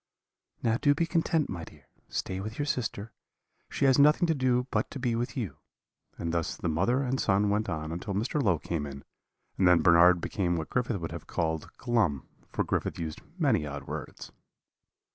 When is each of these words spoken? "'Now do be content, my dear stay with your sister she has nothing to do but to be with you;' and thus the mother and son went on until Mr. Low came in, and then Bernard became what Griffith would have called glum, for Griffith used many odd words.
"'Now 0.63 0.77
do 0.77 0.95
be 0.95 1.05
content, 1.05 1.47
my 1.47 1.63
dear 1.63 1.85
stay 2.09 2.39
with 2.39 2.57
your 2.57 2.65
sister 2.65 3.13
she 3.69 3.85
has 3.85 3.99
nothing 3.99 4.25
to 4.25 4.33
do 4.33 4.65
but 4.71 4.89
to 4.89 4.97
be 4.97 5.13
with 5.13 5.37
you;' 5.37 5.57
and 6.17 6.33
thus 6.33 6.57
the 6.57 6.67
mother 6.69 7.03
and 7.03 7.19
son 7.21 7.51
went 7.51 7.69
on 7.69 7.91
until 7.91 8.15
Mr. 8.15 8.41
Low 8.41 8.57
came 8.57 8.87
in, 8.87 9.03
and 9.59 9.67
then 9.67 9.83
Bernard 9.83 10.19
became 10.19 10.55
what 10.55 10.71
Griffith 10.71 10.99
would 10.99 11.11
have 11.11 11.27
called 11.27 11.69
glum, 11.77 12.27
for 12.51 12.63
Griffith 12.63 12.97
used 12.97 13.21
many 13.37 13.67
odd 13.67 13.83
words. 13.83 14.31